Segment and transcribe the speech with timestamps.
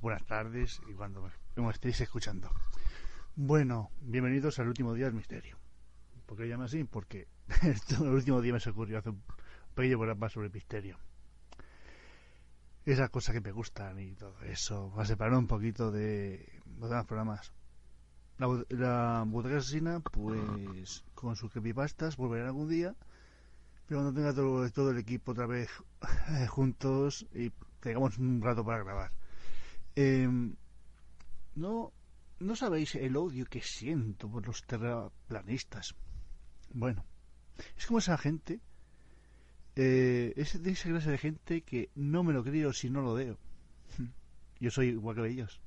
[0.00, 2.48] buenas tardes y cuando me, estéis escuchando.
[3.34, 5.58] Bueno, bienvenidos al último día del misterio.
[6.24, 6.84] ¿Por qué llama así?
[6.84, 7.26] Porque
[8.00, 9.22] el último día me se ocurrió hacer un
[9.74, 10.96] pequeño programa sobre el misterio.
[12.84, 14.92] Esas cosas que me gustan y todo eso.
[14.96, 17.52] Va a separar un poquito de los demás programas.
[18.38, 22.94] La, la botella asesina, pues con sus creepypastas volverá algún día.
[23.88, 25.68] Pero cuando tenga todo, todo el equipo otra vez
[26.48, 29.12] juntos y tengamos un rato para grabar.
[29.94, 30.54] Em,
[31.54, 31.92] no,
[32.40, 35.94] no sabéis el odio que siento por los terraplanistas.
[36.72, 37.04] Bueno,
[37.76, 38.60] es como esa gente,
[39.76, 43.14] eh, es de esa clase de gente que no me lo creo si no lo
[43.14, 43.38] veo.
[44.60, 45.60] Yo soy igual que ellos.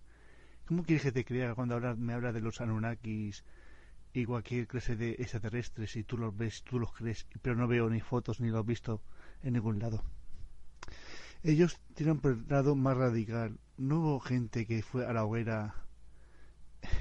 [0.66, 3.43] ¿Cómo quieres que te crea cuando me habla de los Anunnakis
[4.13, 7.89] y cualquier clase de extraterrestres y tú los ves, tú los crees, pero no veo
[7.89, 9.01] ni fotos ni los he visto
[9.43, 10.03] en ningún lado?
[11.44, 13.57] Ellos tienen un lado más radical.
[13.78, 15.74] No hubo gente que fue a la hoguera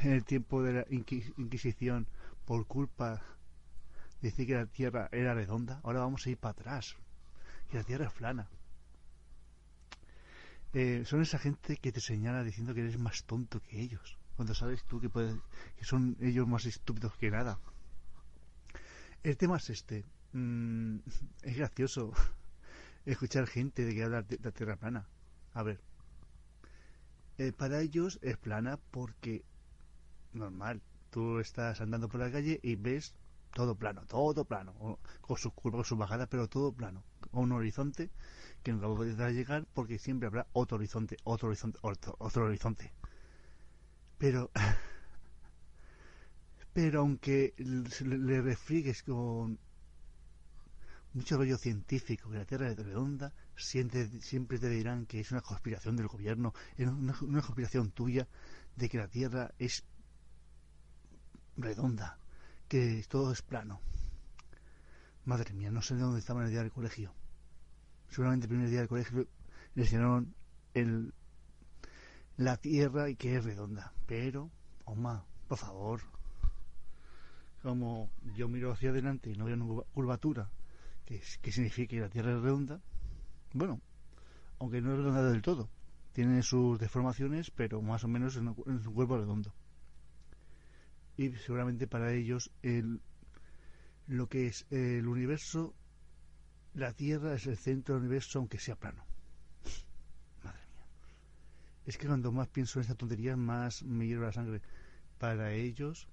[0.02, 2.06] en el tiempo de la Inquisición
[2.46, 3.22] por culpa
[4.22, 5.80] de decir que la Tierra era redonda.
[5.82, 6.96] Ahora vamos a ir para atrás.
[7.70, 8.48] Y la Tierra es plana.
[10.72, 14.16] Eh, son esa gente que te señala diciendo que eres más tonto que ellos.
[14.36, 17.58] Cuando sabes tú que, que son ellos más estúpidos que nada.
[19.22, 20.06] El tema es este.
[20.32, 21.00] Mm,
[21.42, 22.14] es gracioso
[23.06, 25.08] escuchar gente de que habla de la Tierra plana.
[25.52, 25.80] A ver,
[27.38, 29.44] eh, para ellos es plana porque,
[30.32, 33.14] normal, tú estás andando por la calle y ves
[33.54, 38.10] todo plano, todo plano, con sus curvas, sus bajadas, pero todo plano, con un horizonte
[38.62, 42.92] que nunca podrás llegar porque siempre habrá otro horizonte, otro horizonte, otro, otro horizonte.
[44.18, 44.50] Pero,
[46.72, 49.58] pero aunque le refrigues con
[51.12, 54.06] mucho rollo científico que la Tierra es redonda, siempre,
[54.58, 58.28] te dirán que es una conspiración del gobierno, es una, conspiración tuya
[58.76, 59.84] de que la Tierra es
[61.56, 62.18] redonda,
[62.68, 63.80] que todo es plano.
[65.24, 67.12] Madre mía, no sé de dónde estaba en el día del colegio.
[68.08, 69.26] Seguramente el primer día del colegio
[69.74, 70.34] le enseñaron
[70.74, 71.12] el,
[72.36, 73.92] la Tierra y que es redonda.
[74.06, 74.50] Pero,
[74.84, 76.00] Oma, por favor,
[77.62, 80.50] como yo miro hacia adelante y no veo ninguna curvatura
[81.42, 82.80] que, significa que la Tierra es redonda.
[83.52, 83.80] Bueno,
[84.60, 85.68] aunque no es redonda del todo.
[86.12, 89.52] Tiene sus deformaciones, pero más o menos es un cuerpo redondo.
[91.16, 93.00] Y seguramente para ellos el,
[94.06, 95.74] lo que es el universo,
[96.74, 99.04] la Tierra es el centro del universo, aunque sea plano.
[100.44, 100.86] Madre mía.
[101.86, 104.62] Es que cuando más pienso en esta tontería, más me hierve la sangre.
[105.18, 106.08] Para ellos,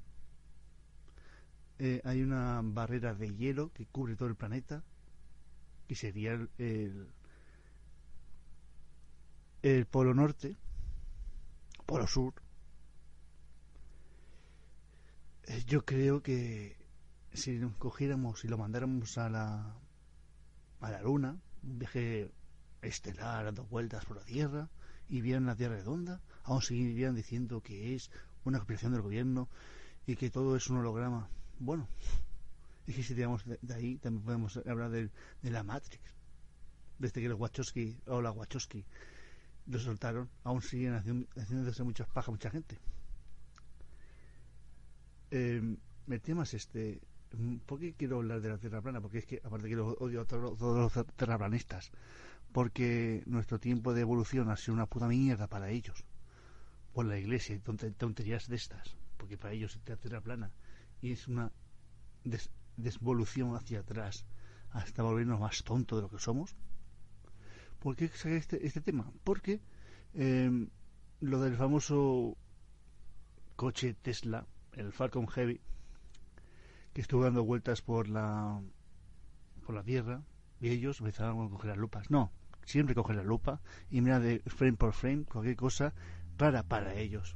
[1.79, 4.83] eh, hay una barrera de hielo que cubre todo el planeta,
[5.87, 7.07] que sería el,
[9.61, 10.55] el, polo norte,
[11.85, 12.33] polo sur.
[15.43, 16.77] Eh, yo creo que
[17.33, 19.75] si nos cogiéramos y lo mandáramos a la,
[20.81, 22.31] a la Luna, un viaje
[22.81, 24.69] estelar dando vueltas por la Tierra,
[25.09, 28.09] y vieran la Tierra redonda, aún seguirían diciendo que es
[28.45, 29.47] una conspiración del gobierno
[30.07, 31.87] y que todo es un holograma bueno,
[32.87, 35.09] y si tiramos de, ahí, también podemos hablar de,
[35.43, 36.15] la Matrix.
[36.97, 38.85] Desde que los Wachowski, o la Wachowski,
[39.67, 42.79] lo soltaron, aún siguen haciendo, haciéndose muchas pajas mucha gente.
[45.31, 45.77] Eh,
[46.07, 47.01] el tema es este.
[47.65, 49.01] ¿Por qué quiero hablar de la Tierra plana?
[49.01, 51.91] Porque es que, aparte que lo odio a todos, los terraplanistas,
[52.53, 56.05] porque nuestro tiempo de evolución ha sido una puta mierda para ellos.
[56.93, 58.95] Por la iglesia y tonterías de estas.
[59.17, 60.51] Porque para ellos la Tierra plana
[61.01, 61.51] y es una
[62.75, 64.25] desvolución hacia atrás
[64.71, 66.55] hasta volvernos más tontos de lo que somos.
[67.79, 69.11] ¿Por qué saqué este, este tema?
[69.23, 69.61] Porque
[70.13, 70.69] em,
[71.19, 72.37] lo del famoso
[73.55, 75.61] coche Tesla, el Falcon Heavy,
[76.93, 78.61] que estuvo dando vueltas por la
[79.65, 80.23] por la Tierra,
[80.59, 82.09] y ellos empezaron a coger las lupas.
[82.09, 82.31] No,
[82.65, 85.93] siempre cogen la lupa y mira de frame por frame cualquier cosa
[86.37, 87.35] rara para ellos.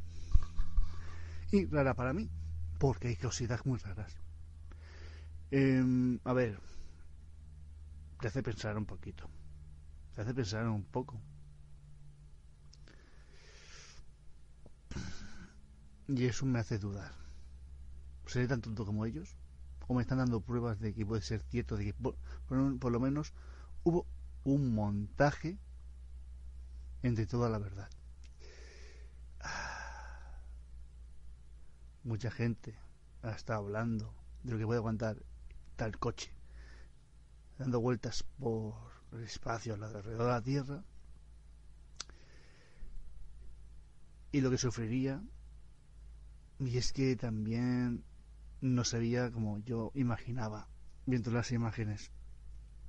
[1.52, 2.30] y rara para mí,
[2.82, 4.12] porque hay cositas muy raras.
[5.52, 6.60] Em, a ver,
[8.20, 9.30] te hace pensar un poquito,
[10.16, 11.22] te hace pensar un poco.
[16.08, 17.12] Y eso me hace dudar.
[18.26, 19.36] ¿Seré tan tonto como ellos?
[19.88, 22.16] ¿O me están dando pruebas de que puede ser cierto, de que por,
[22.80, 23.32] por lo menos
[23.84, 24.08] hubo
[24.44, 25.60] un montaje
[27.04, 27.92] entre toda la verdad?
[32.04, 32.76] Mucha gente
[33.22, 34.14] ha estado hablando
[34.44, 35.18] de lo que puede aguantar
[35.76, 36.34] tal coche,
[37.58, 38.74] dando vueltas por
[39.12, 40.84] el espacio alrededor de la Tierra,
[44.32, 45.22] y lo que sufriría,
[46.60, 48.04] y es que también
[48.62, 50.68] no se veía como yo imaginaba,
[51.06, 52.12] viendo las imágenes,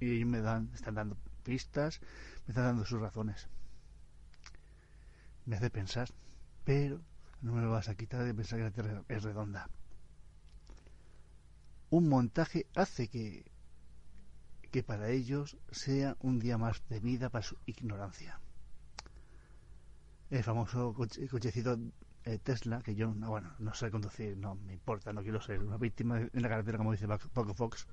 [0.01, 2.01] y me dan, están dando pistas,
[2.47, 3.49] me están dando sus razones.
[5.45, 6.09] Me hace pensar,
[6.65, 7.01] pero
[7.43, 9.69] no me vas a quitar de pensar que la Tierra es redonda.
[11.91, 13.45] Un montaje hace que,
[14.71, 18.41] que para ellos sea un día más de vida para su ignorancia.
[20.31, 21.77] El famoso cochecito
[22.25, 25.61] eh, Tesla, que yo no, bueno, no sé conducir, no me importa, no quiero ser
[25.61, 27.87] una víctima en la carretera como dice Paco Fox.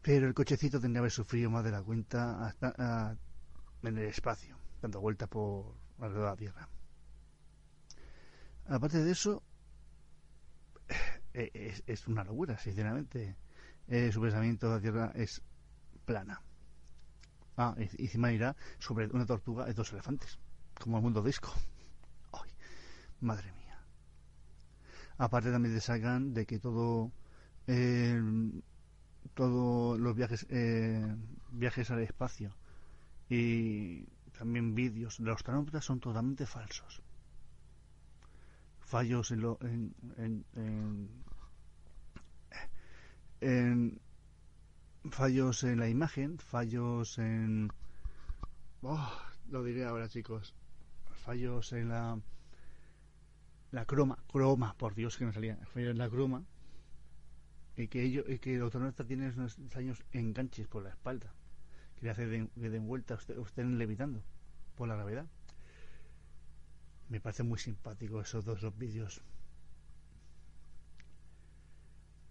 [0.00, 3.16] Pero el cochecito tendría que haber sufrido más de la cuenta hasta,
[3.82, 6.68] en el espacio, dando vueltas por alrededor de la Tierra.
[8.66, 9.42] Aparte de eso,
[11.34, 13.36] eh, es, una locura, sinceramente.
[13.88, 15.42] Eh, su pensamiento de la Tierra es
[16.06, 16.40] plana.
[17.56, 20.38] Ah, y encima irá sobre una tortuga y dos elefantes,
[20.80, 21.52] como el mundo disco.
[23.20, 23.78] Madre mía.
[25.18, 27.12] Aparte también te sacan de que todo,
[27.66, 28.20] eh,
[29.34, 30.46] todos los viajes,
[31.52, 32.56] viajes al espacio
[33.28, 34.04] y
[34.36, 37.03] también vídeos de los astronautas son totalmente falsos
[38.84, 39.94] fallos en, lo, en,
[43.40, 44.00] en,
[45.10, 47.72] fallos en la imagen, fallos en
[48.82, 49.12] oh,
[49.50, 50.54] lo diré ahora chicos,
[51.12, 52.18] fallos en la
[53.70, 56.44] la croma, croma, por Dios que no salía, fallos en la croma
[57.76, 61.34] y que ellos y que el astronauta tiene unos años enganches por la espalda
[61.96, 64.22] que le hace de, que den vuelta usted, usted levitando
[64.76, 65.26] por la gravedad.
[67.08, 69.22] Me parece muy simpático esos dos vídeos.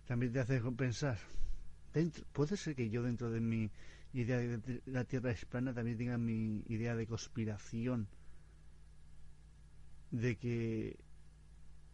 [0.06, 1.18] También te hace pensar.
[1.94, 3.72] Dentro, puede ser que yo dentro de mi
[4.14, 8.08] idea de la Tierra es plana también tenga mi idea de conspiración.
[10.12, 10.98] De que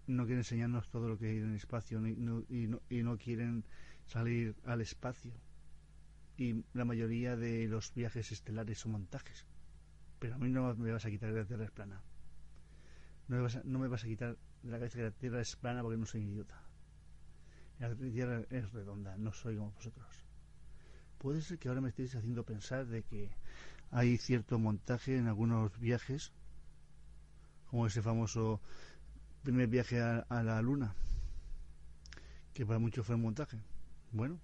[0.08, 3.64] no quieren enseñarnos todo lo que hay en el espacio y no, y no quieren
[4.08, 5.34] salir al espacio.
[6.38, 9.46] Y la mayoría de los viajes estelares son montajes.
[10.20, 12.02] Pero a mí no me vas a quitar de la Tierra es plana.
[13.30, 15.40] No me, vas a, no me vas a quitar de la cabeza que la Tierra
[15.40, 16.62] es plana porque no soy idiota.
[17.80, 20.26] La Tierra es redonda, no soy como vosotros.
[21.20, 23.30] Puede ser que ahora me estéis haciendo pensar de que
[23.92, 26.32] hay cierto montaje en algunos viajes,
[27.68, 28.62] como ese famoso
[29.44, 30.96] primer viaje a, la Luna,
[32.54, 33.60] que para muchos fue un montaje.
[34.12, 34.40] Bueno,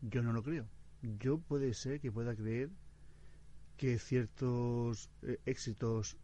[0.00, 0.66] yo no lo creo.
[1.18, 2.70] Yo puede ser que pueda creer
[3.76, 6.16] que ciertos eh, éxitos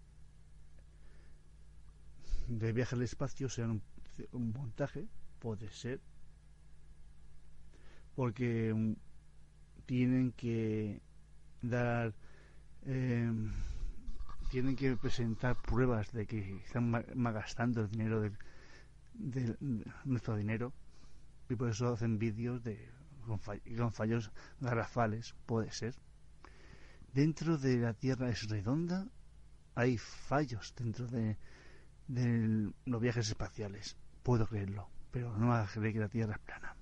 [2.49, 3.83] de viaje al espacio sea un,
[4.33, 5.07] montaje,
[5.39, 6.01] puede ser,
[8.15, 8.93] porque mm,
[9.85, 11.01] tienen que
[11.63, 12.15] dar,
[12.85, 13.53] em,
[14.51, 18.23] tienen que presentar pruebas de que están malgastando el dinero
[19.15, 19.57] de,
[20.05, 20.73] nuestro dinero
[21.49, 25.95] y por eso hacen vídeos de con fallos garrafales, puede ser.
[27.13, 29.09] Dentro de la Tierra es redonda,
[29.75, 31.37] hay fallos dentro de
[32.09, 33.97] de los viajes espaciales.
[34.23, 36.77] Puedo creerlo, pero no a creer que la Tierra es plana.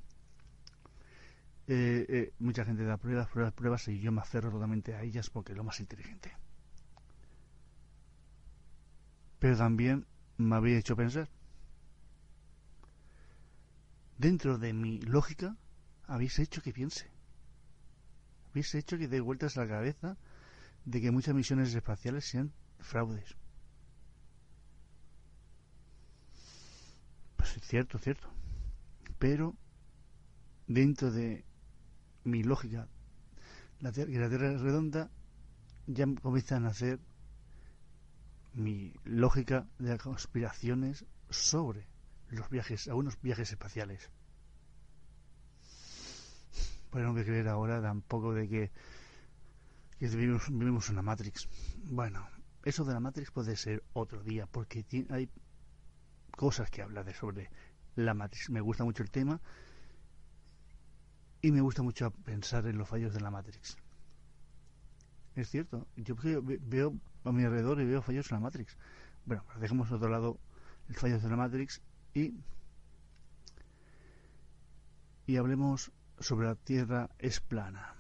[1.66, 5.30] Eh, eh, mucha gente da pruebas, pruebas, pruebas y yo me aferro totalmente a ellas
[5.30, 6.36] porque es lo más inteligente.
[9.38, 11.28] Pero también me había hecho pensar.
[14.18, 15.56] Dentro de mi lógica,
[16.06, 17.10] habéis hecho que piense.
[18.50, 20.16] Habéis hecho que dé vueltas a la cabeza
[20.84, 23.36] de que muchas misiones espaciales sean fraudes.
[27.64, 28.28] Cierto, cierto.
[29.18, 29.56] Pero
[30.66, 31.44] dentro de
[32.24, 32.88] mi lógica,
[33.80, 35.10] la que la Tierra es redonda,
[35.86, 37.00] ya comienzan a hacer
[38.54, 41.86] mi lógica de conspiraciones sobre
[42.28, 44.10] los viajes, algunos viajes espaciales.
[46.90, 48.70] Pero no que creer ahora tampoco de que,
[49.98, 51.48] que vivimos, vivimos una Matrix.
[51.84, 52.26] Bueno,
[52.64, 55.28] eso de la Matrix puede ser otro día, porque hay
[56.36, 57.50] cosas que hablar de sobre
[57.96, 58.50] la Matrix.
[58.50, 59.40] Me gusta mucho el tema
[61.42, 63.76] y me gusta mucho pensar en los fallos de la Matrix.
[65.36, 68.76] Es cierto, yo veo a mi alrededor y veo fallos en la Matrix.
[69.26, 70.38] Bueno, dejemos a otro lado
[70.88, 71.80] el fallo de la Matrix
[72.14, 72.34] y
[75.26, 77.94] y hablemos sobre la Tierra es plana.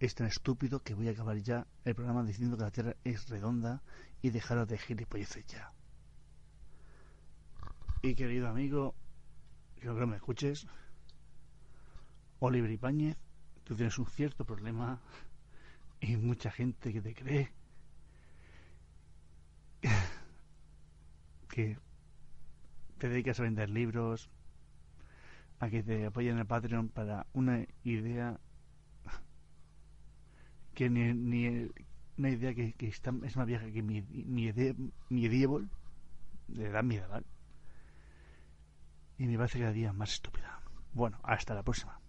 [0.00, 3.28] Es tan estúpido que voy a acabar ya el programa diciendo que la Tierra es
[3.28, 3.82] redonda
[4.20, 5.72] y dejaros de gilipolleces ya.
[8.04, 8.96] Y querido amigo,
[9.78, 10.66] creo que me escuches,
[12.40, 13.16] Oliver Ibáñez,
[13.62, 15.00] tú tienes un cierto problema
[16.00, 17.52] y mucha gente que te cree
[21.48, 21.78] que
[22.98, 24.30] te dedicas a vender libros,
[25.60, 28.40] a que te apoyen en el Patreon para una idea
[30.74, 31.70] que ni, ni
[32.18, 34.74] una idea que, está, es más vieja que mi, mi, idea,
[35.08, 37.24] mi de edad medieval.
[39.22, 40.58] Y me parece cada día más estúpida.
[40.94, 42.01] Bueno, hasta la próxima.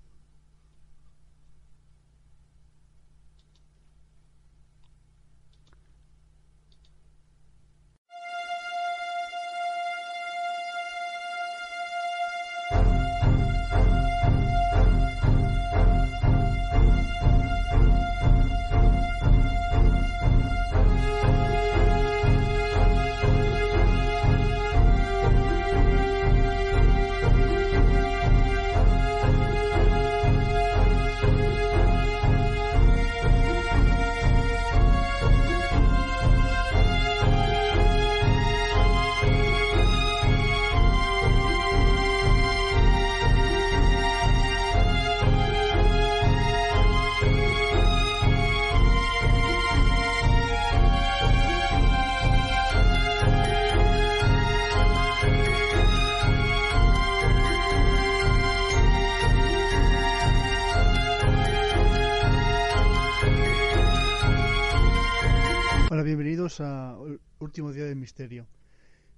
[67.40, 68.48] Último día del misterio.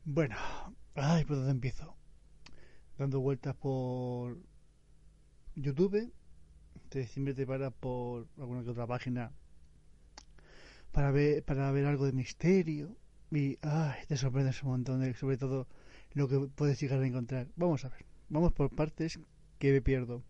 [0.04, 0.36] Bueno,
[0.96, 1.96] ay, ¿por dónde empiezo?
[2.98, 4.38] Dando vueltas por
[5.56, 6.14] YouTube.
[6.90, 9.32] Te, siempre te paras por alguna que otra página
[10.92, 12.96] para ver, para ver algo de misterio.
[13.32, 15.68] Y ay, te sorprendes un montón, de, sobre todo
[16.14, 17.48] lo que puedes llegar a encontrar.
[17.56, 19.20] Vamos a ver, vamos por partes
[19.60, 20.24] que me pierdo.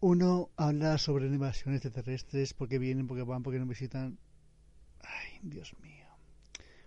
[0.00, 4.18] Uno habla sobre invasiones extraterrestres, porque vienen, porque van, porque nos visitan.
[5.06, 6.06] Ay, Dios mío.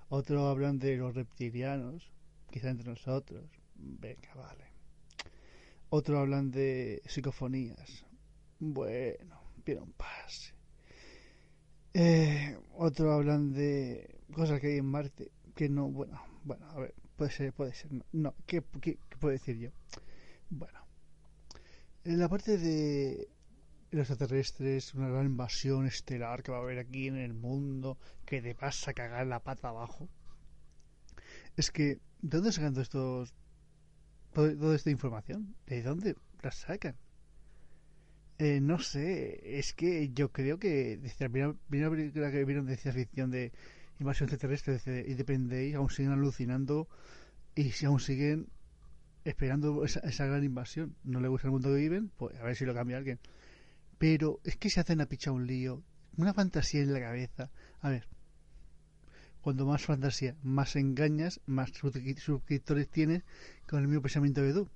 [0.10, 2.12] Otros hablan de los reptilianos,
[2.50, 3.44] quizá entre nosotros.
[3.76, 4.66] Venga, vale.
[5.90, 8.06] Otros hablan de psicofonías.
[8.60, 10.54] Bueno, bien un pase.
[11.94, 17.32] Eh, hablan de cosas que hay en Marte que no, bueno, bueno, a ver, puede
[17.32, 19.72] ser, puede ser, no, ¿qué, qué, qué puedo decir yo?
[20.52, 20.80] Bueno,
[22.04, 23.28] en la parte de
[23.91, 28.53] extraterrestres, una gran invasión estelar que va a haber aquí en el mundo, que te
[28.53, 30.10] vas a cagar la pata abajo.
[31.56, 33.34] Es que, ¿de dónde sacan estos,
[34.34, 35.56] toda esta información?
[35.65, 36.96] ¿De dónde la sacan?
[38.39, 42.77] Eh, no sé, es que yo creo que desde la primera, película que vieron de
[42.77, 43.51] ciencia ficción de
[44.00, 46.88] invasión extraterrestre y depende aún siguen alucinando
[47.56, 48.48] y si aún siguen
[49.25, 50.96] esperando esa, esa, gran invasión.
[51.03, 53.20] No le gusta el mundo que viven, pues a ver si lo cambia alguien.
[53.98, 55.84] Pero es que se hacen a pichar un lío,
[56.18, 57.50] una fantasía en la cabeza.
[57.82, 58.08] A ver,
[59.42, 63.24] cuando más fantasía, más engañas, más suscriptores tienes
[63.68, 64.70] con el mismo pensamiento de tú,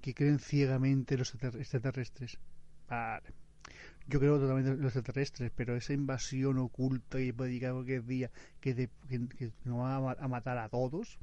[0.00, 2.38] que creen ciegamente los extraterrestres.
[2.88, 3.32] Vale.
[4.06, 9.52] Yo creo totalmente los extraterrestres, pero esa invasión oculta y llegar cualquier día que, que,
[9.64, 11.18] nos va a matar a todos,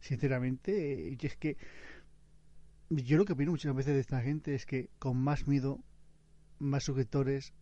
[0.00, 1.56] sinceramente, es que
[3.00, 5.80] yo lo que opino muchas veces de esta gente es que con más miedo,
[6.58, 7.52] más suscriptores,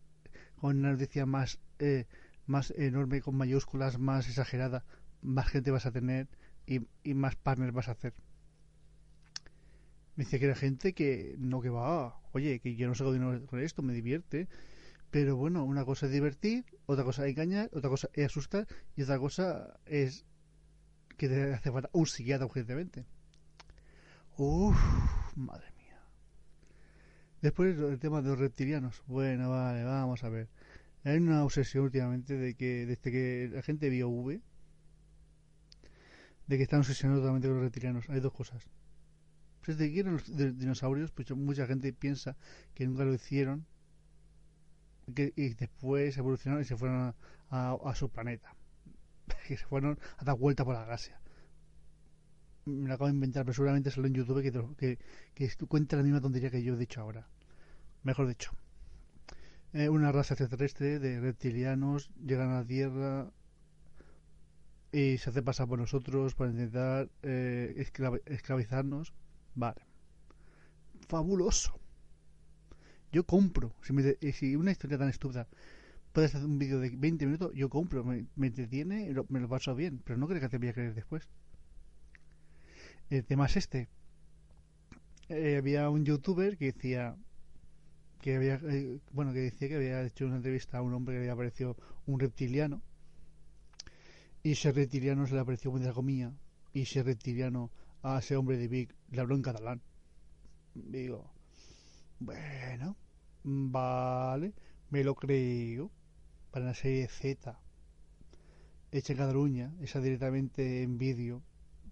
[0.55, 2.05] con una noticia más, eh,
[2.45, 4.83] más enorme, con mayúsculas, más exagerada,
[5.21, 6.27] más gente vas a tener
[6.65, 6.81] y,
[7.13, 8.13] más partners vas a hacer.
[10.15, 13.45] Me dice que era gente que no que va, oye, que yo no saco dinero
[13.45, 14.47] con esto, me divierte.
[15.09, 19.03] Pero bueno, una cosa es divertir, otra cosa es engañar, otra cosa es asustar y
[19.03, 20.25] otra cosa es
[21.17, 23.05] que te hace falta un psiquiatra urgentemente.
[24.37, 24.77] Uff,
[25.35, 25.99] madre mía.
[27.41, 29.03] Después el tema de los reptilianos.
[29.07, 30.49] Bueno, vale, vamos a ver.
[31.03, 34.41] Hay una obsesión últimamente de que desde que la gente vio V,
[36.47, 38.09] de que están obsesionados totalmente con los reptilianos.
[38.09, 38.67] Hay dos cosas.
[39.65, 42.35] Desde que eran los dinosaurios, pues mucha gente piensa
[42.73, 43.65] que nunca lo hicieron
[45.13, 47.15] que, y después evolucionaron y se fueron
[47.49, 48.55] a, su planeta.
[49.49, 51.20] y se fueron a dar vuelta por la galaxia.
[52.65, 54.97] Me lo acabo de inventar, pero seguramente salió en YouTube que,
[55.33, 57.27] que, que cuenta la misma tontería que yo he dicho ahora.
[58.03, 58.51] Mejor dicho.
[59.73, 63.31] Eh, una raza extraterrestre de reptilianos llegan a la Tierra
[64.91, 67.87] y se hace pasar por nosotros para intentar eh,
[68.25, 69.13] esclavizarnos.
[69.55, 69.81] Vale.
[71.07, 71.79] Fabuloso.
[73.11, 73.73] Yo compro.
[73.81, 75.47] Si, me, si una historia tan estúpida
[76.11, 79.75] puedes hacer un vídeo de 20 minutos, yo compro, me, me entretiene, me lo paso
[79.75, 81.29] bien, pero no creo que te voy a creer después.
[83.11, 83.89] El tema es este.
[85.27, 87.17] Eh, había un youtuber que decía
[88.21, 91.19] que había eh, bueno que decía que había hecho una entrevista a un hombre que
[91.19, 91.75] le había aparecido
[92.05, 92.81] un reptiliano.
[94.43, 96.33] Y ese reptiliano se le apareció muy comía
[96.71, 97.69] y ese reptiliano
[98.01, 99.81] a ese hombre de Big le habló en catalán.
[100.73, 101.29] Digo
[102.19, 102.95] bueno
[103.43, 104.53] vale
[104.89, 105.91] me lo creo.
[106.49, 107.59] Para la serie Z.
[108.93, 111.43] Hecha en Cataluña, esa directamente en vídeo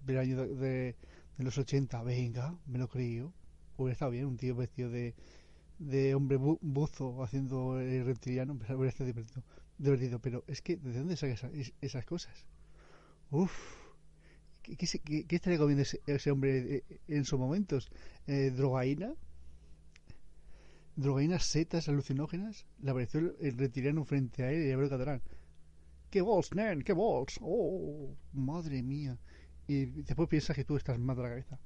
[0.05, 0.95] del año de,
[1.37, 3.33] los 80, venga, me lo creo.
[3.77, 5.15] Hubiera estado bien, un tío vestido de,
[5.77, 9.43] de hombre buzo haciendo el reptiliano, hubiera estado divertido,
[9.77, 10.19] divertido.
[10.19, 11.35] Pero es que, ¿de dónde saca
[11.81, 12.45] esas cosas?
[13.31, 13.51] Uf,
[14.61, 17.89] ¿qué, qué, estaría comiendo ese, hombre eh, en sus momentos?
[18.27, 19.15] Eh, ¿Drogaína?
[20.99, 25.21] drogaínas setas alucinógenas, le apareció el, reptiliano frente a él y habló catalán.
[26.09, 26.81] ¡Qué vols, nen!
[26.81, 27.39] ¡Qué vols!
[27.41, 28.15] ¡Oh!
[28.33, 29.17] ¡Madre mía!
[29.69, 31.59] Y después piensas que tú estás mal de la cabeza.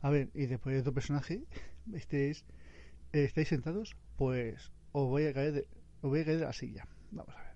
[0.00, 1.44] A ver, y después de otro personaje,
[1.92, 2.46] este es...
[3.12, 3.98] ¿Estáis sentados?
[4.16, 5.68] Pues os voy a caer de,
[6.00, 6.88] os voy a caer de la silla.
[7.10, 7.52] Vamos a ver.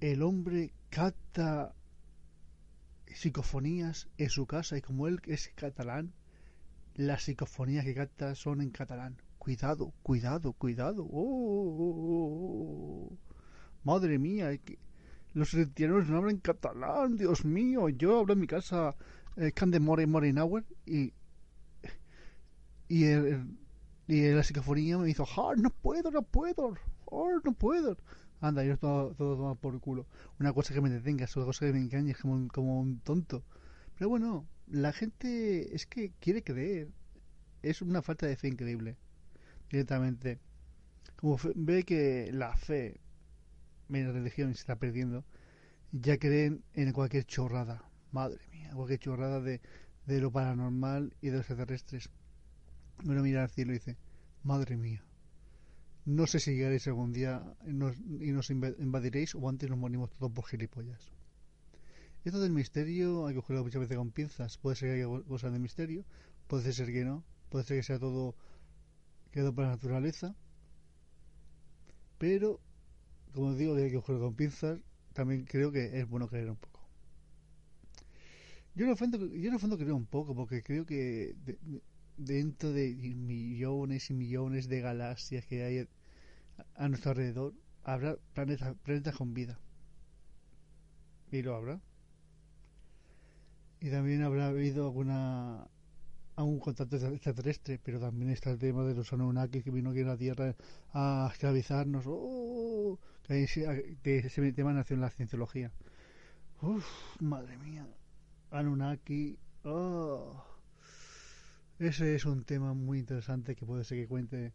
[0.00, 1.74] El hombre capta
[3.06, 6.12] psicofonías en su casa y como él es catalán,
[6.94, 9.16] las psicofonías que canta son en catalán.
[9.38, 11.04] Cuidado, cuidado, cuidado.
[11.10, 13.18] Oh, oh, oh,
[13.82, 14.50] Madre mía,
[15.34, 17.88] los retiranos no hablan catalán, Dios mío.
[17.88, 18.94] Yo hablo en mi casa
[19.36, 21.12] eh, Can de More Morenauer y
[22.92, 23.46] y, el,
[24.06, 26.74] y la psicofonía me hizo, ah, no puedo, no puedo,
[27.06, 27.96] oh, no puedo.
[28.42, 30.06] Anda, yo todo, todo por el culo.
[30.38, 33.44] Una cosa que me detenga, otra cosa que me engañe como, como un tonto.
[33.96, 36.90] Pero bueno, la gente es que quiere creer.
[37.62, 38.98] Es una falta de fe increíble.
[39.70, 40.38] Directamente.
[41.16, 43.00] Como ve que la fe
[44.00, 45.24] la religión se está perdiendo,
[45.92, 47.88] ya creen en cualquier chorrada.
[48.10, 49.60] Madre mía, cualquier chorrada de,
[50.06, 52.10] de lo paranormal y de los extraterrestres.
[53.04, 53.96] Uno mira al cielo y dice,
[54.42, 55.04] madre mía,
[56.04, 60.46] no sé si llegaréis algún día y nos, invadiréis o antes nos morimos todos por
[60.46, 61.12] gilipollas.
[62.24, 64.58] Esto del misterio hay que cogerlo muchas veces con pinzas.
[64.58, 66.04] Puede ser que haya cosas de misterio,
[66.48, 68.34] puede ser que no, puede ser que sea todo
[69.30, 70.34] quedado por la naturaleza.
[72.18, 72.60] Pero,
[73.32, 74.80] como digo, hay que cogerlo con pinzas.
[75.12, 76.80] También creo que es bueno creer un poco.
[78.74, 81.34] Yo en el fondo, yo en el fondo creo un poco, porque creo que
[82.16, 85.88] dentro de millones y millones de galaxias que hay
[86.76, 89.58] a nuestro alrededor, habrá planetas, planetas con vida.
[91.30, 91.80] Y lo habrá.
[93.80, 95.66] Y también habrá habido alguna
[96.36, 100.06] algún contacto extraterrestre, pero también está el tema de los Anunnaki que vino aquí a
[100.06, 100.56] la Tierra
[100.92, 102.04] a esclavizarnos.
[102.06, 102.98] ¡Oh!
[104.02, 105.72] Que ese tema nació en la cienciología.
[106.60, 106.86] Uf,
[107.20, 107.86] madre mía.
[108.50, 109.38] Anunnaki.
[109.64, 110.44] Oh.
[111.78, 114.52] Ese es un tema muy interesante que puede ser que cuente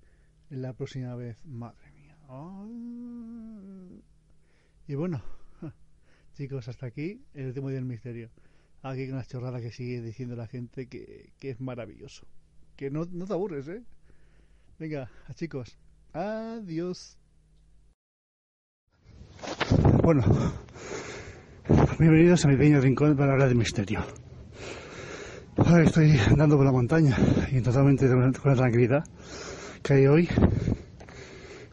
[0.49, 1.43] en la próxima vez.
[1.45, 2.17] Madre mía.
[2.27, 2.67] Oh.
[4.87, 5.21] Y bueno,
[6.33, 8.29] chicos, hasta aquí el tema del misterio
[8.83, 12.27] aquí con las chorradas que sigue diciendo la gente que, es maravilloso.
[12.75, 13.83] Que no, no te aburres, ¿eh?
[14.79, 15.77] Venga, chicos,
[16.13, 17.17] adiós.
[20.03, 20.23] Bueno,
[21.99, 24.03] bienvenidos a mi pequeño rincón para hablar de misterio.
[25.57, 27.17] Ahora estoy andando por la montaña
[27.51, 29.03] y totalmente con la tranquilidad
[29.83, 30.29] que hay hoy.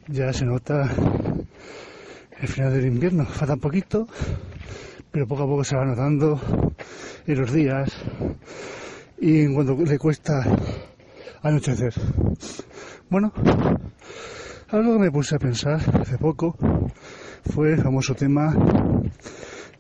[0.09, 0.91] Ya se nota
[2.41, 4.09] el final del invierno, falta un poquito,
[5.11, 6.41] pero poco a poco se va notando
[7.27, 7.91] en los días
[9.21, 10.45] y en cuanto le cuesta
[11.43, 11.95] anochecer.
[13.09, 13.33] Bueno,
[14.69, 16.57] algo que me puse a pensar hace poco
[17.53, 18.55] fue el famoso tema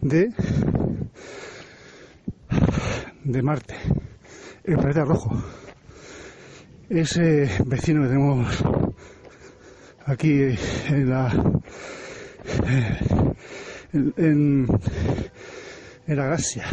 [0.00, 0.30] de
[3.24, 3.74] de Marte,
[4.64, 5.42] el planeta rojo.
[6.90, 8.64] Ese vecino que tenemos
[10.04, 10.54] aquí
[10.88, 11.32] en la
[13.92, 14.66] en,
[16.06, 16.66] en la galaxia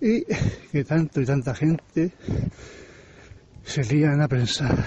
[0.00, 0.24] y
[0.70, 2.12] que tanto y tanta gente
[3.64, 4.84] se lían a pensar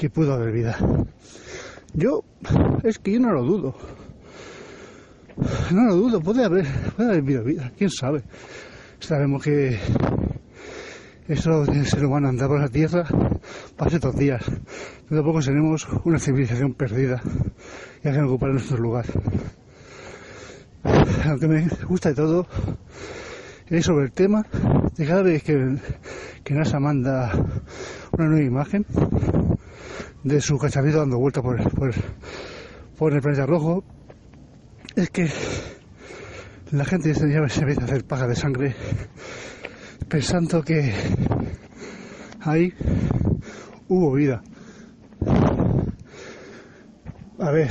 [0.00, 0.78] que pudo haber vida.
[1.92, 2.24] Yo,
[2.84, 3.74] es que yo no lo dudo.
[5.70, 8.22] No lo dudo, puede haber, puede haber vida, quién sabe.
[8.98, 9.78] Sabemos que
[11.28, 13.04] eso del ser humano andar por la tierra
[13.76, 14.42] pasa estos días.
[15.06, 17.20] Tampoco seremos una civilización perdida
[17.98, 19.04] y que ocupar nuestro lugar.
[21.26, 22.46] Aunque me gusta de todo,
[23.68, 24.46] es sobre el tema
[24.96, 25.76] de cada vez que,
[26.42, 27.32] que NASA manda
[28.12, 28.86] una nueva imagen
[30.24, 31.58] de su cacharrito dando vuelta por,
[32.96, 33.84] por, el planeta rojo,
[34.96, 35.28] es que
[36.72, 38.74] la gente se empieza a hacer paga de sangre
[40.08, 40.92] pensando que
[42.40, 42.74] ahí
[43.88, 44.42] hubo vida.
[47.38, 47.70] A ver,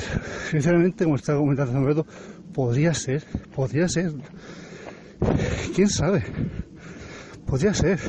[0.50, 2.08] sinceramente, como está comentando Alberto,
[2.54, 3.24] podría ser,
[3.56, 4.14] podría ser.
[5.76, 6.24] ¿Quién sabe?
[7.46, 8.00] Podría ser.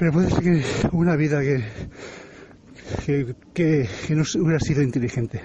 [0.00, 1.62] Pero puede ser que una vida que,
[3.52, 5.42] que, no hubiera sido inteligente.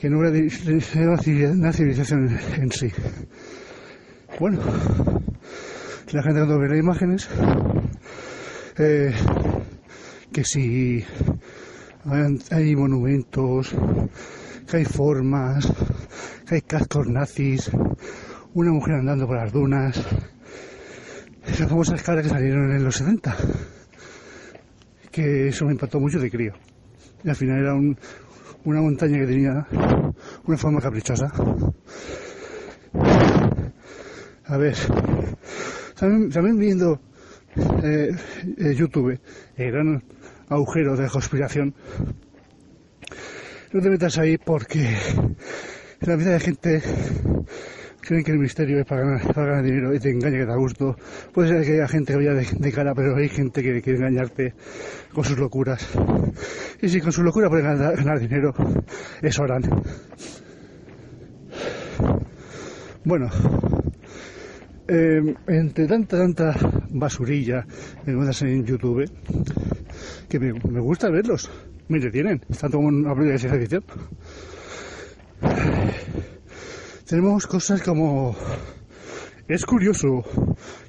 [0.00, 2.90] Que no hubiera sido una civilización en sí.
[4.40, 4.58] Bueno,
[6.10, 7.28] la gente cuando ve las imágenes,
[8.78, 9.14] eh,
[10.32, 11.04] que si
[12.50, 13.76] hay monumentos,
[14.68, 15.72] que hay formas,
[16.48, 17.70] que hay cascos nazis,
[18.54, 20.04] una mujer andando por las dunas,
[21.46, 23.36] esas famosas caras que salieron en los 70,
[25.10, 26.52] que eso me impactó mucho de crío.
[27.24, 27.96] Y al final era un,
[28.64, 29.66] una montaña que tenía
[30.44, 31.30] una forma caprichosa.
[34.44, 34.76] A ver,
[35.98, 37.00] también, viendo
[37.82, 38.10] eh,
[38.58, 39.18] eh, YouTube,
[39.56, 40.02] el gran
[40.48, 41.74] agujero de conspiración,
[43.72, 44.96] no te metas ahí porque
[46.00, 46.82] la vida de gente
[48.02, 50.50] creen que el misterio es para ganar, para ganar dinero y te engaña que te
[50.50, 50.96] da gusto.
[51.32, 54.54] Puede ser que haya gente que vaya de, cara, pero hay gente que quiere engañarte
[55.12, 55.88] con sus locuras.
[56.80, 58.52] Y si con sus locuras pueden ganar, dinero,
[59.22, 59.62] eso harán.
[63.04, 63.30] Bueno,
[64.88, 66.54] eh, entre tanta, tanta
[66.90, 67.64] basurilla
[68.04, 69.10] que encuentras en YouTube,
[70.28, 71.50] que me, gusta verlos,
[71.88, 73.80] me entretienen, tanto como una película de ciencia.
[77.06, 78.36] Tenemos cosas como...
[79.48, 80.22] Es curioso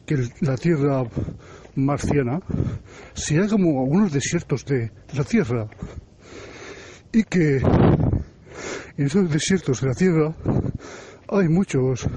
[0.06, 1.04] que la Tierra
[1.76, 2.40] marciana
[3.14, 5.68] sea como algunos desiertos de la Tierra
[7.12, 10.36] y que en esos desiertos de la Tierra
[11.30, 12.08] hay muchos,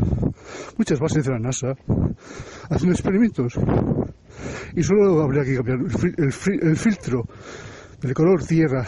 [0.76, 1.74] muchas bases de la NASA
[2.68, 3.54] haciendo experimentos.
[4.74, 7.26] Y solo habría que cambiar el, el filtro
[8.00, 8.84] del color tierra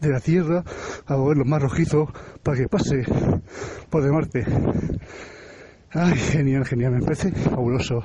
[0.00, 0.64] de la Tierra
[1.06, 3.04] a moverlo más rojizo para que pase
[3.90, 4.44] por de Marte.
[5.90, 8.02] Ay, genial, genial, me parece fabuloso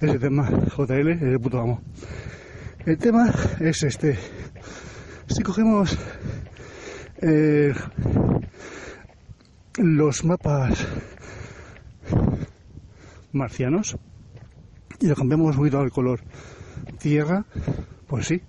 [0.00, 1.82] ese tema, JL, es el puto amo.
[2.86, 4.18] El tema es este.
[5.26, 5.96] Si cogemos
[7.20, 7.72] eh,
[9.78, 10.86] los mapas
[13.32, 13.96] marcianos
[15.00, 16.20] y lo cambiamos un poquito al color
[16.98, 17.44] tierra,
[18.06, 18.42] pues sí,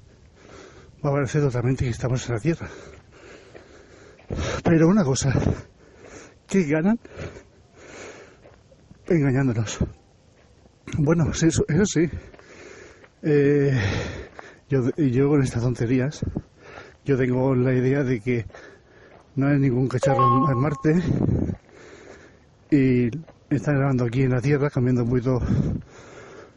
[1.06, 2.68] va a parecer totalmente que estamos en la tierra.
[4.64, 5.34] Pero una cosa,
[6.48, 7.00] ¿qué ganan?
[9.08, 9.80] Engañándonos.
[10.98, 12.10] Bueno, eso, sí.
[13.22, 13.80] Eh,
[14.70, 16.26] yo, yo con estas tonterías,
[17.06, 18.46] yo tengo la idea de que
[19.36, 20.96] no hay ningún cacharro en Marte
[22.72, 23.10] y
[23.50, 25.40] están grabando aquí en la Tierra, cambiando un poquito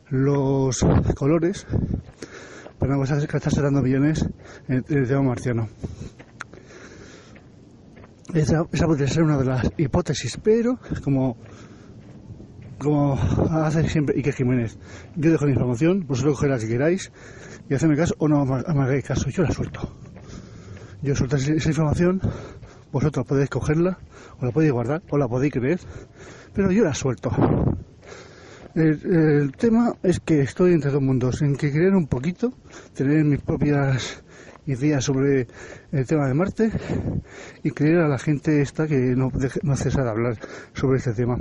[0.08, 1.66] los colores
[2.78, 4.28] para no gastarse dando millones
[4.68, 5.68] en el tema marciano.
[8.34, 11.36] Esa, esa podría ser una de las hipótesis, pero como
[12.78, 13.18] como
[13.50, 14.78] hace siempre Ike Jiménez,
[15.16, 17.10] yo dejo la información, vosotros coged la que queráis
[17.68, 19.96] y hacedme caso o no me hagáis caso, yo la suelto.
[21.02, 22.20] Yo suelto esa información
[22.92, 23.98] vosotros podéis cogerla,
[24.40, 25.80] o la podéis guardar, o la podéis creer,
[26.54, 27.30] pero yo la suelto.
[28.74, 32.52] El, tema es que estoy entre dos mundos, en que creer un poquito,
[32.94, 34.22] tener mis propias
[34.66, 35.46] ideas sobre
[35.92, 36.70] el tema de Marte
[37.62, 39.30] y creer a la gente esta que no,
[39.62, 40.38] no cesa de hablar
[40.74, 41.38] sobre este tema.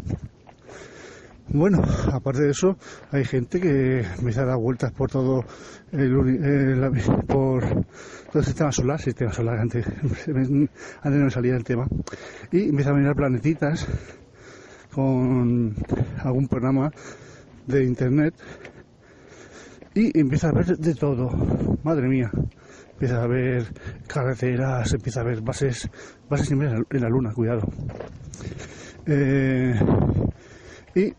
[1.50, 2.78] Bueno, aparte de eso,
[3.12, 5.46] hay gente que me a dar vueltas por todo
[5.94, 9.86] el, por todo el sistema solar, sistema solar, antes,
[10.28, 10.70] antes
[11.04, 11.88] no me salía el tema,
[12.52, 13.88] y empieza a mirar planetitas
[14.98, 15.76] con
[16.24, 16.92] algún programa
[17.68, 18.34] de internet
[19.94, 21.30] y empieza a ver de todo,
[21.84, 22.32] madre mía,
[22.94, 23.68] empieza a ver
[24.08, 25.88] carreteras, empieza a ver bases,
[26.28, 27.62] bases en la luna, cuidado.
[29.06, 29.80] Eh,
[30.96, 31.14] y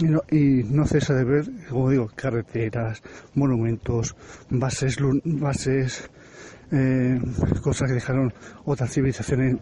[0.00, 3.02] y no, y no cesa de ver, como digo, carreteras,
[3.34, 4.16] monumentos,
[4.50, 6.10] bases, bases
[6.72, 7.18] eh,
[7.62, 8.34] cosas que dejaron
[8.66, 9.56] otras civilizaciones,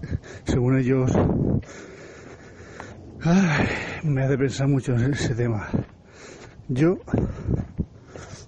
[0.45, 1.13] según ellos.
[4.03, 5.69] Me hace pensar mucho en ese tema.
[6.69, 6.99] Yo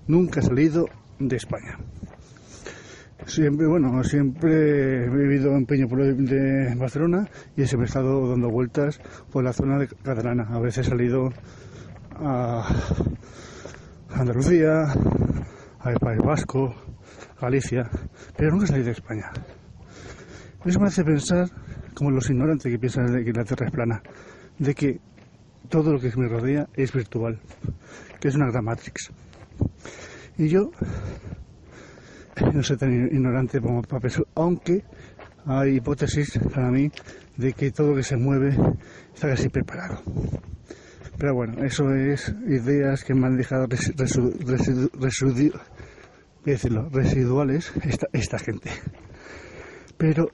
[0.09, 0.87] nunca he salido
[1.19, 1.79] de España.
[3.27, 9.01] Siempre, bueno, siempre he vivido en Peño de Barcelona y siempre he estado dando vueltas
[9.33, 10.49] por la zona de catalana.
[10.51, 11.31] A veces he salido
[12.17, 12.67] a
[14.11, 14.83] Andalucía,
[15.81, 16.75] al País Vasco,
[17.41, 17.89] Galicia,
[18.37, 19.31] pero nunca salí de España.
[20.65, 21.49] Eso me hace pensar,
[21.95, 24.03] como los ignorantes que piensan que la Tierra es plana,
[24.59, 25.01] de que
[25.69, 27.39] todo lo que me rodea es virtual,
[28.21, 29.11] que es una gran Matrix.
[30.37, 30.71] Y yo
[32.53, 34.85] no soy tan ignorante como para aunque
[35.47, 36.91] hay hipótesis para mí
[37.37, 38.57] de que todo lo que se mueve
[39.15, 40.03] está casi preparado.
[41.19, 43.67] Pero bueno, eso es ideas que me han dejado
[46.45, 48.71] decirlo, residuales esta, esta gente.
[49.97, 50.31] Pero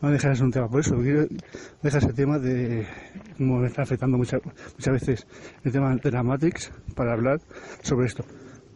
[0.00, 1.26] no dejar es un tema, por eso quiero
[1.82, 2.86] dejar ese tema de
[3.36, 4.40] cómo me está afectando muchas,
[4.76, 5.26] muchas veces
[5.62, 7.40] el tema de la Matrix para hablar
[7.82, 8.24] sobre esto.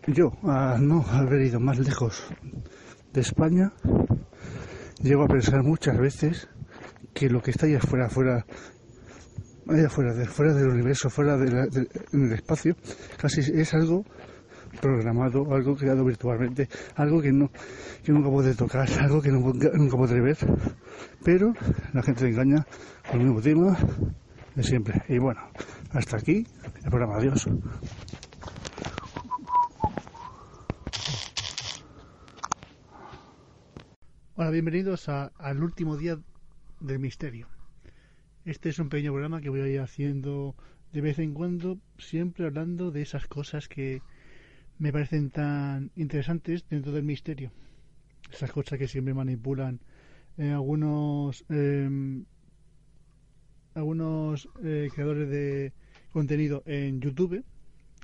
[0.07, 2.27] Yo, a no haber ido más lejos
[3.13, 3.73] de España,
[5.03, 6.49] llego a pensar muchas veces
[7.15, 8.45] que lo que está allá afuera, fuera,
[9.69, 12.77] allá afuera, de, fuera del universo, fuera del espacio,
[13.17, 14.05] casi es algo
[14.81, 17.51] programado, algo creado virtualmente, algo que no
[18.03, 20.37] que nunca puede tocar, algo que nunca, nunca podré ver,
[21.25, 21.53] pero
[21.93, 22.67] la gente se engaña
[23.11, 23.77] con el mismo tema
[24.55, 25.03] de siempre.
[25.09, 25.41] Y bueno,
[25.91, 26.47] hasta aquí
[26.83, 27.17] el programa.
[27.17, 27.49] Adiós.
[34.37, 36.19] Hola, bienvenidos al último día
[36.81, 37.47] del misterio.
[38.45, 40.55] Este es un pequeño programa que voy a ir haciendo
[40.93, 44.03] de vez en cuando, siempre hablando de esas cosas que
[44.79, 47.53] me parecen tan interesantes dentro del misterio.
[48.33, 49.81] Esas cosas que siempre manipulan
[50.39, 52.25] eh, algunos em,
[53.75, 55.73] algunos eh, creadores de
[56.13, 57.45] contenido en YouTube,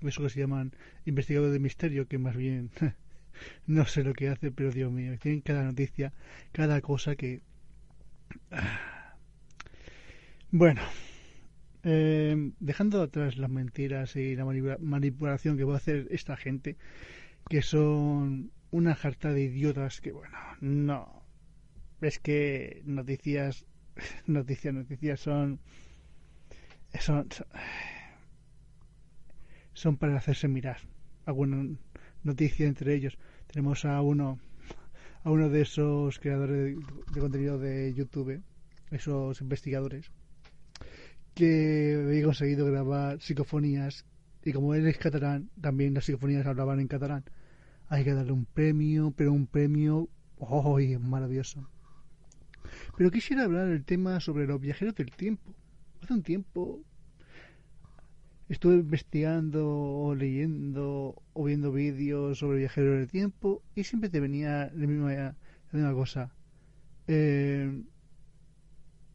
[0.02, 0.72] eso que se llaman
[1.04, 2.70] investigadores de misterio, que más bien
[3.66, 6.12] no sé lo que hace, pero Dios mío, tienen cada noticia,
[6.52, 7.42] cada cosa que...
[10.50, 10.80] Bueno,
[11.82, 16.76] eh, dejando atrás las mentiras y la manipulación que va a hacer esta gente,
[17.48, 21.22] que son una jarta de idiotas que, bueno, no.
[22.00, 23.66] Es que noticias,
[24.26, 25.60] noticias, noticias son,
[26.98, 27.28] son,
[29.72, 30.78] son para hacerse mirar.
[31.26, 31.76] Alguna
[32.22, 33.18] noticia entre ellos.
[33.46, 34.38] Tenemos a uno,
[35.24, 36.76] a uno de esos creadores
[37.12, 38.42] de contenido de YouTube,
[38.90, 40.10] esos investigadores,
[41.34, 44.04] que había conseguido grabar psicofonías
[44.44, 47.24] y como él es catalán, también las psicofonías hablaban en catalán.
[47.88, 50.78] Hay que darle un premio, pero un premio ¡oh!
[51.00, 51.68] maravilloso.
[52.96, 55.54] Pero quisiera hablar del tema sobre los viajeros del tiempo.
[56.02, 56.82] Hace un tiempo
[58.48, 64.70] estuve investigando o leyendo o viendo vídeos sobre viajeros del tiempo y siempre te venía
[64.74, 65.34] la misma, la
[65.72, 66.32] misma cosa.
[67.06, 67.82] Eh,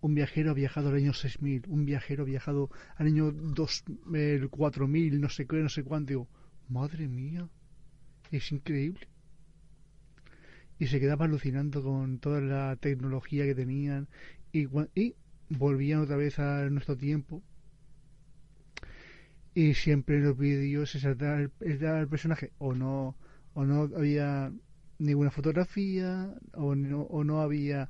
[0.06, 5.20] un viajero ha viajado al año 6000, un viajero ha viajado al año 2000, 4000,
[5.20, 6.10] no sé qué, no sé cuánto.
[6.10, 6.28] Digo,
[6.70, 7.50] madre mía,
[8.30, 9.08] es increíble.
[10.78, 14.08] Y se quedaba alucinando con toda la tecnología que tenían
[14.52, 15.16] y, y
[15.50, 17.42] volvían otra vez a nuestro tiempo.
[19.56, 23.16] Y siempre en los vídeos se saltaba el, el, personaje o no
[23.56, 24.54] o no había
[25.00, 27.90] ninguna fotografía o no, o no había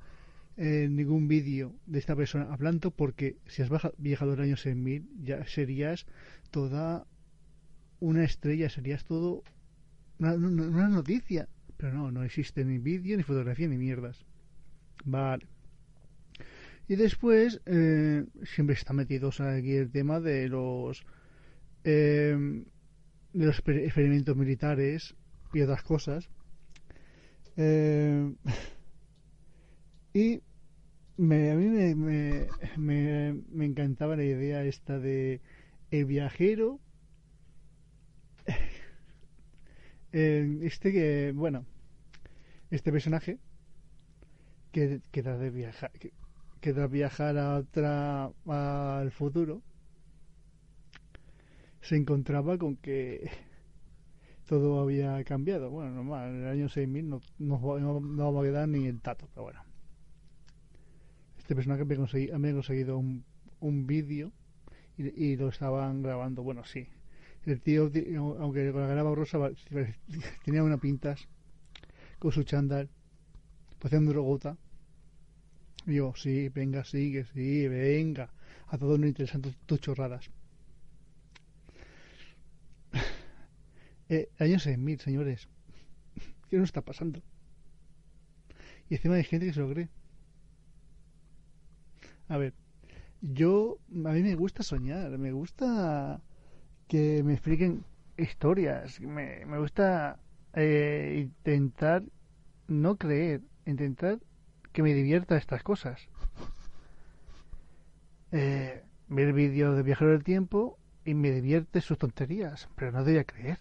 [0.58, 6.06] ningún vídeo de esta persona hablando porque si has viajado el año 6000 ya serías
[6.50, 7.06] toda
[8.00, 9.44] una estrella, serías todo
[10.20, 11.48] una, noticia.
[11.78, 14.26] Pero no, no existe ni vídeo, ni fotografía, ni mierdas.
[15.04, 15.46] Vale.
[16.88, 21.04] Y después eh, siempre está metido aquí el tema de los
[21.84, 22.63] eh,
[23.34, 25.15] de los experimentos militares
[25.54, 26.30] y otras cosas.
[27.58, 28.34] Eh,
[30.15, 30.41] y
[31.17, 31.93] me, a mí me,
[32.78, 35.41] me, me, encantaba la idea esta de
[35.91, 36.80] el viajero.
[40.13, 41.65] este que, bueno,
[42.71, 43.39] este personaje
[44.71, 45.91] que, que da de viajar,
[46.62, 49.62] que, da viajar a otra, al futuro,
[51.82, 53.30] se encontraba con que
[54.47, 55.69] todo había cambiado.
[55.71, 59.01] Bueno, normal, en el año 6000 no, no, no, no va a quedar ni el
[59.01, 59.64] tato, pero bueno
[61.46, 63.24] este personaje me, conseguido un,
[63.60, 64.32] un vídeo
[64.98, 66.42] y, lo estaban grabando.
[66.42, 66.88] Bueno, sí.
[67.46, 67.92] El tío,
[68.40, 69.38] aunque con la graba rosa,
[70.44, 71.28] tenía una pintas
[72.18, 72.90] con su chándal,
[73.78, 74.58] parecía un drogota.
[75.86, 78.34] Y sí, venga, sigue, sí, venga.
[78.66, 80.32] A todos nos interesan tus chorradas.
[84.08, 85.48] Eh, año 6000, señores.
[86.50, 87.24] ¿Qué nos está pasando?
[88.88, 89.90] Y encima hay gente que se lo cree.
[92.28, 92.54] A ver,
[93.22, 96.22] yo, a mí me gusta soñar, me gusta
[96.88, 97.84] que me expliquen
[98.18, 100.20] historias, me, me gusta
[100.54, 102.04] eh, intentar
[102.68, 104.20] no creer, intentar
[104.72, 106.08] que me divierta estas cosas.
[108.32, 113.24] Eh, ver vídeos de viajero del tiempo y me divierte sus tonterías, pero no a
[113.24, 113.60] creer,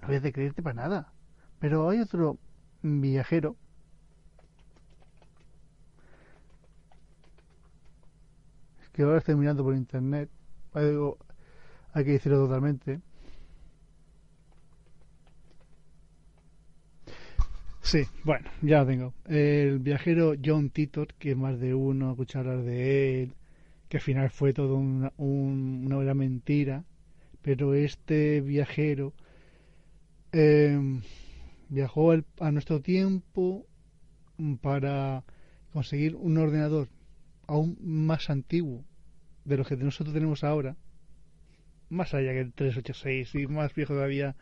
[0.00, 1.12] no voy a creerte para nada.
[1.58, 2.38] Pero hay otro
[2.82, 3.56] viajero
[8.96, 10.30] que ahora estoy mirando por internet,
[10.72, 13.00] hay que decirlo totalmente.
[17.82, 19.14] Sí, bueno, ya lo tengo.
[19.26, 23.34] El viajero John Titor, que más de uno ha escuchado hablar de él,
[23.88, 26.84] que al final fue todo una, una mentira,
[27.42, 29.12] pero este viajero
[30.32, 31.02] em,
[31.68, 33.66] viajó a nuestro tiempo
[34.62, 35.22] para
[35.72, 36.88] conseguir un ordenador
[37.46, 38.84] aún más antiguo
[39.44, 40.76] de lo que nosotros tenemos ahora
[41.88, 44.36] más allá que el 386 y más viejo todavía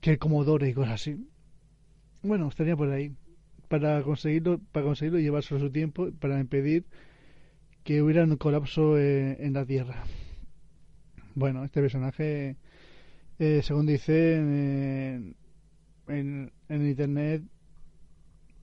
[0.00, 1.26] que el Commodore y cosas así.
[2.22, 3.12] Bueno, estaría por ahí.
[3.68, 6.84] Para conseguirlo, para conseguirlo llevarse a su tiempo, para impedir
[7.82, 10.04] que hubiera un colapso eh, en la Tierra.
[11.34, 12.56] Bueno, este personaje,
[13.38, 15.36] eh, según dicen
[16.08, 17.42] en, en, internet,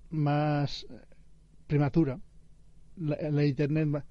[0.10, 0.86] más
[1.67, 2.19] prematura.
[2.97, 4.06] La, la internet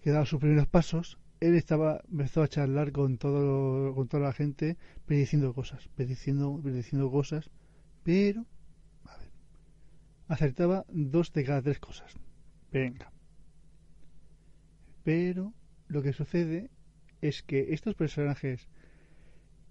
[0.00, 4.32] que daba sus primeros pasos él estaba empezó a charlar con todo con toda la
[4.32, 4.76] gente
[5.06, 7.50] prediciendo cosas prediciendo prediciendo cosas
[8.04, 8.46] pero
[9.04, 9.30] a ver
[10.28, 12.14] acertaba dos de cada tres cosas.
[12.72, 13.12] Venga.
[15.04, 15.52] Pero
[15.88, 16.70] lo que sucede
[17.20, 18.68] es que estos personajes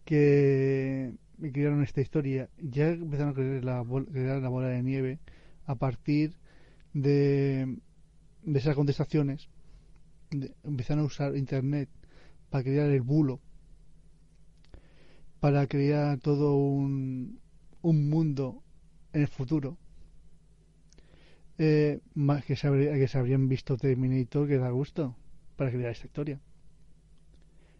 [0.05, 1.13] que
[1.51, 5.19] crearon esta historia ya empezaron a crear la, crear la bola de nieve
[5.65, 6.35] a partir
[6.93, 7.77] de,
[8.43, 9.49] de esas contestaciones
[10.63, 11.89] empezaron a usar internet
[12.49, 13.39] para crear el bulo,
[15.39, 17.39] para crear todo un,
[17.81, 18.63] un mundo
[19.13, 19.77] en el futuro.
[21.57, 25.15] Eh, más que se, que se habrían visto Terminator que da gusto
[25.55, 26.39] para crear esta historia.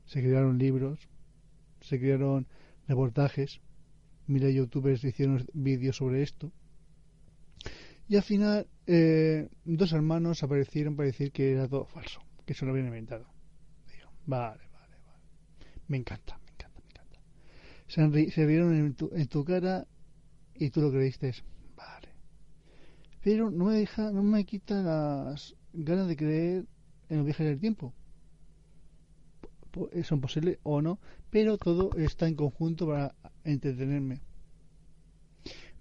[0.06, 1.00] Se crearon libros,
[1.80, 2.48] se crearon
[2.88, 3.62] reportajes,
[4.28, 6.52] mira youtubers hicieron vídeos sobre esto.
[8.12, 12.66] Y al final, eh, dos hermanos aparecieron para decir que era todo falso que se
[12.66, 13.26] lo habían inventado.
[14.26, 15.24] vale, vale, vale.
[15.88, 17.22] Me encanta, me encanta, me encanta.
[17.88, 19.88] Se, se rieron en tu, en tu, cara
[20.56, 21.34] y tú lo creíste.
[21.78, 22.10] Vale.
[23.24, 26.66] Pero no me deja, no me quita las ganas de creer
[27.08, 27.94] en los viajes del tiempo.
[30.04, 34.20] Son posibles o no, pero todo está en conjunto para entretenerme.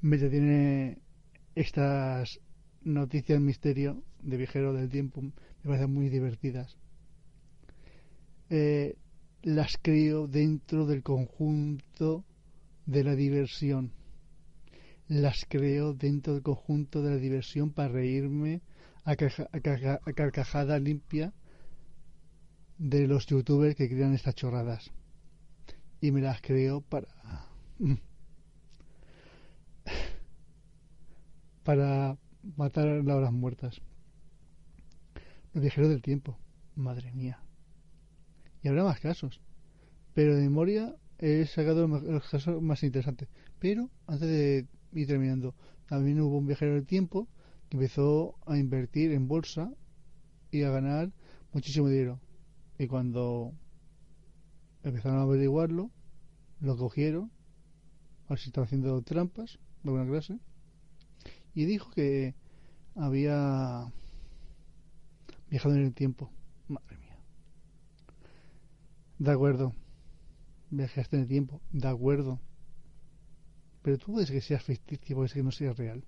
[0.01, 1.03] Me entretiene
[1.55, 2.41] estas
[2.83, 5.33] noticias misterio de viajero del tiempo me
[5.63, 6.77] parecen muy divertidas.
[8.49, 8.97] Eh,
[9.43, 12.25] las creo dentro del conjunto
[12.87, 13.93] de la diversión.
[15.09, 18.63] Las creo dentro del conjunto de la diversión para reírme
[19.05, 21.33] a, carcajada limpia
[22.79, 24.91] de los youtubers que crean estas chorradas.
[26.01, 27.09] Y me las creo para...
[31.71, 32.19] para
[32.57, 33.81] matar las horas muertas.
[35.53, 36.37] Los viajeros del tiempo.
[36.75, 37.45] Madre mía.
[38.61, 39.41] Y habrá más casos.
[40.13, 43.29] Pero de memoria he sacado los casos más interesantes.
[43.61, 45.55] Pero antes de ir terminando,
[45.87, 47.29] también hubo un viajero del tiempo
[47.69, 49.73] que empezó a invertir en bolsa
[50.51, 51.13] y a ganar
[51.53, 52.19] muchísimo dinero.
[52.81, 53.55] Y cuando
[54.83, 55.93] empezaron a averiguarlo,
[56.59, 57.31] lo cogieron,
[58.27, 60.41] a ver si estaba haciendo trampas de alguna clase,
[61.55, 62.35] y dijo que
[62.95, 63.93] había
[65.51, 66.31] Viajando en el tiempo.
[66.69, 67.19] Madre mía.
[69.19, 69.75] De acuerdo.
[70.71, 71.61] Viajaste en el tiempo.
[71.73, 72.41] De acuerdo.
[73.83, 76.05] Pero tú puedes que seas ficticio, puedes que no sea real.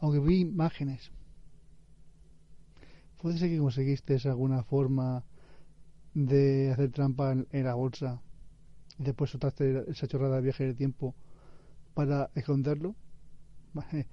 [0.00, 1.10] Aunque vi imágenes.
[3.22, 5.24] Puede ser que conseguiste alguna forma
[6.12, 8.20] de hacer trampa en, la bolsa
[8.98, 11.14] y después soltaste esa chorrada de viaje en el tiempo
[11.94, 12.94] para esconderlo.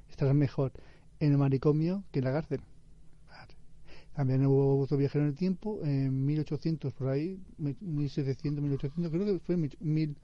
[0.09, 0.71] Estarás mejor
[1.19, 2.61] en el manicomio que en la cárcel.
[4.13, 9.39] También hubo otro viajero en el tiempo, en 1800 por ahí, 1700, 1800, creo que
[9.39, 10.15] fue en mil,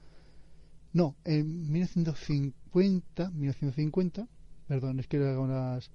[0.92, 4.28] no, en 1950, 1950,
[4.68, 5.90] perdón, es que era unas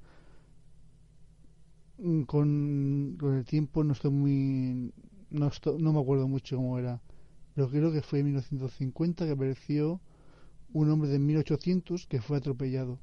[2.27, 4.91] con, con el tiempo no estoy muy
[5.29, 7.01] no, no me acuerdo mucho cómo era
[7.55, 10.01] pero creo que fue en 1950 que apareció
[10.73, 12.99] un hombre de 1800 que fue atropellado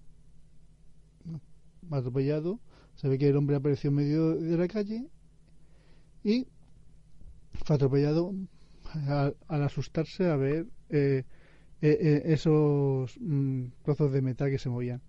[1.91, 2.61] atropellado
[2.97, 5.09] se ve que el hombre apareció en medio de la calle
[6.24, 6.47] y
[7.64, 8.35] fue atropellado
[9.09, 11.24] al, asustarse a ver eh,
[11.80, 15.01] eh, eh, esos mm, trozos de metal que se movían.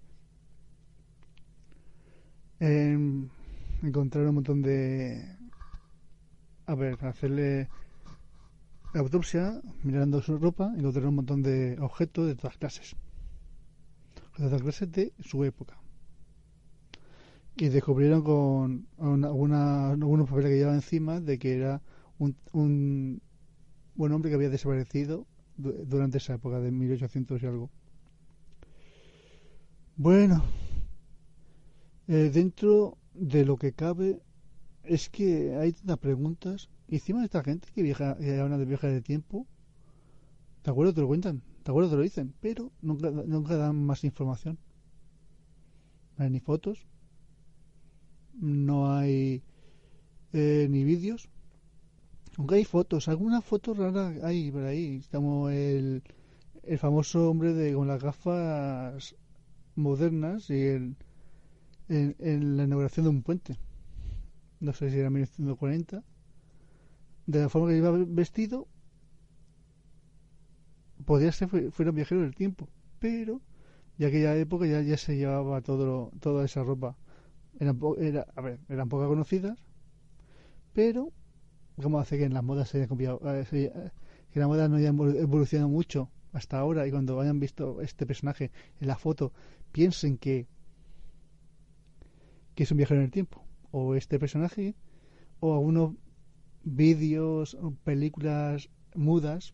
[2.59, 5.37] encontraron un montón de...
[6.65, 7.67] A ver, hacerle
[8.93, 12.95] la autopsia, mirando su ropa, encontraron un montón de objetos de todas clases.
[14.37, 15.82] De todas clases de su época
[17.55, 21.81] y descubrieron con algunos papeles que llevaba encima de que era
[22.17, 23.21] un, un
[23.95, 25.27] buen hombre que había desaparecido
[25.57, 27.69] durante esa época de 1800 y algo.
[29.95, 30.43] Bueno,
[32.07, 34.19] eh, dentro de lo que cabe
[34.83, 36.69] es que hay tantas preguntas.
[36.87, 39.47] Y encima de esta gente que viaja, que habla de viajes de tiempo,
[40.63, 40.95] ¿te acuerdas?
[40.95, 41.91] Te lo cuentan, ¿te acuerdas?
[41.91, 44.57] Te lo dicen, pero nunca, nunca dan más información.
[46.17, 46.87] No hay ni fotos,
[48.39, 49.43] no hay
[50.33, 51.29] eh, ni vídeos.
[52.37, 54.97] Aunque hay fotos, algunas fotos raras hay por ahí.
[54.97, 56.03] Estamos el,
[56.63, 59.15] el famoso hombre de con las gafas
[59.75, 60.95] modernas y el,
[61.89, 63.57] en, la inauguración de un puente.
[64.59, 66.03] No sé si era 1940.
[67.25, 68.67] De la forma que iba vestido,
[71.05, 72.67] podría ser fuera un viajero del tiempo,
[72.99, 73.41] pero
[73.97, 76.97] ya aquella época ya, ya se llevaba todo toda esa ropa
[77.59, 79.59] eran, era, a ver, eran poco conocidas,
[80.73, 81.11] pero
[81.81, 83.91] como hace que en las modas se haya cambiado, eh, eh,
[84.31, 88.51] que la moda no haya evolucionado mucho hasta ahora y cuando hayan visto este personaje
[88.79, 89.31] en la foto
[89.71, 90.47] piensen que
[92.55, 93.43] que es un viajero en el tiempo.
[93.71, 94.75] O este personaje
[95.39, 95.95] o algunos
[96.63, 99.53] vídeos películas mudas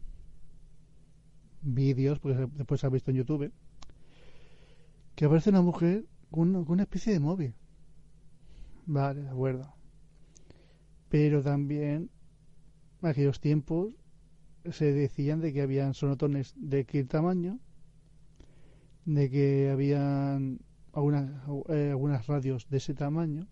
[1.61, 3.51] vídeos porque después se ha visto en YouTube
[5.15, 7.55] que aparece una mujer con una especie de móvil
[8.89, 9.71] Vale, de acuerdo.
[11.09, 12.09] Pero también,
[13.03, 13.93] en aquellos tiempos,
[14.71, 17.59] se decían de que habían sonotones de qué tamaño,
[19.05, 20.61] de que habían
[20.91, 21.29] algunas,
[21.69, 23.47] eh, algunas radios de ese tamaño,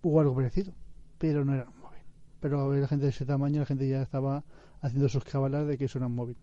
[0.00, 0.72] o algo parecido,
[1.18, 2.00] pero no era un móvil.
[2.40, 4.42] Pero a ver, la gente de ese tamaño, la gente ya estaba
[4.80, 6.38] haciendo sus cabalas de que eso era un móvil.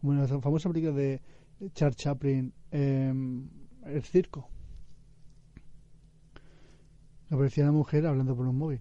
[0.00, 1.20] Como la famosa película de
[1.72, 3.48] Charles Chaplin, em,
[3.84, 4.53] El Circo
[7.34, 8.80] aparecía una mujer hablando por un móvil.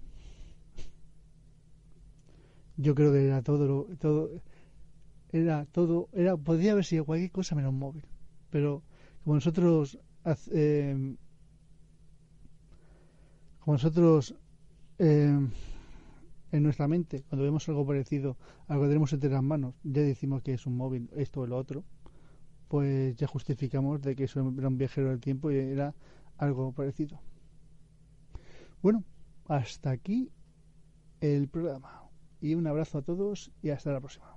[2.77, 4.29] Yo creo que era todo, todo,
[5.31, 8.05] era todo, era, podría haber sido cualquier cosa menos móvil.
[8.49, 8.83] Pero
[9.23, 9.99] como nosotros,
[10.51, 11.15] eh,
[13.59, 14.35] como nosotros
[14.99, 15.39] eh,
[16.51, 18.37] en nuestra mente, cuando vemos algo parecido
[18.67, 21.57] algo que tenemos entre las manos, ya decimos que es un móvil, esto o lo
[21.57, 21.83] otro,
[22.67, 25.93] pues ya justificamos de que eso era un viajero del tiempo y era
[26.37, 27.19] algo parecido.
[28.83, 29.05] Bueno,
[29.45, 30.29] hasta aquí
[31.21, 32.03] el programa.
[32.41, 34.32] Y un abrazo a todos y hasta la próxima.